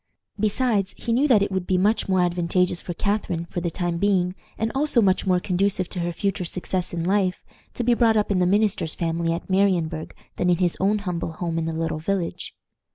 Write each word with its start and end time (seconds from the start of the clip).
Besides, 0.39 0.95
he 0.97 1.13
knew 1.13 1.27
that 1.27 1.43
it 1.43 1.51
would 1.51 1.67
be 1.67 1.77
much 1.77 2.09
more 2.09 2.21
advantageous 2.21 2.81
for 2.81 2.95
Catharine, 2.95 3.45
for 3.45 3.61
the 3.61 3.69
time 3.69 3.97
being, 3.99 4.33
and 4.57 4.71
also 4.73 4.99
much 4.99 5.27
more 5.27 5.39
conducive 5.39 5.87
to 5.89 5.99
her 5.99 6.11
future 6.11 6.43
success 6.43 6.91
in 6.91 7.03
life, 7.03 7.45
to 7.75 7.83
be 7.83 7.93
brought 7.93 8.17
up 8.17 8.31
in 8.31 8.39
the 8.39 8.47
minister's 8.47 8.95
family 8.95 9.31
at 9.31 9.47
Marienburg 9.47 10.15
than 10.37 10.49
in 10.49 10.57
his 10.57 10.75
own 10.79 10.97
humble 11.05 11.33
home 11.33 11.59
in 11.59 11.65
the 11.65 11.71
little 11.71 11.99
village. 11.99 12.55